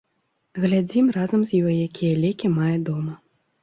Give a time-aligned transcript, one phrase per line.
[0.63, 3.13] Глядзім разам з ёй, якія лекі мае дома.